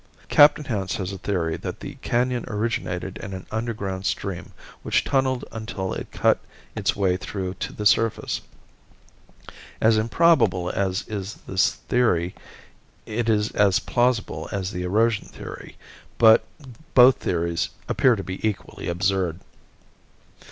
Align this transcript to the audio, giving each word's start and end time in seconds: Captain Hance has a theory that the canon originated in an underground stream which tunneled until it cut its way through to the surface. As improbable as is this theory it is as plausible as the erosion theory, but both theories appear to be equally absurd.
Captain 0.29 0.65
Hance 0.65 0.95
has 0.95 1.11
a 1.11 1.19
theory 1.19 1.57
that 1.57 1.79
the 1.79 1.93
canon 2.01 2.43
originated 2.47 3.17
in 3.19 3.33
an 3.35 3.45
underground 3.51 4.03
stream 4.07 4.51
which 4.81 5.03
tunneled 5.03 5.45
until 5.51 5.93
it 5.93 6.11
cut 6.11 6.39
its 6.75 6.95
way 6.95 7.15
through 7.17 7.53
to 7.59 7.71
the 7.71 7.85
surface. 7.85 8.41
As 9.79 9.97
improbable 9.99 10.71
as 10.71 11.07
is 11.07 11.35
this 11.45 11.73
theory 11.87 12.33
it 13.05 13.29
is 13.29 13.51
as 13.51 13.77
plausible 13.77 14.49
as 14.51 14.71
the 14.71 14.81
erosion 14.81 15.27
theory, 15.27 15.77
but 16.17 16.45
both 16.95 17.17
theories 17.17 17.69
appear 17.87 18.15
to 18.15 18.23
be 18.23 18.39
equally 18.43 18.87
absurd. 18.87 19.39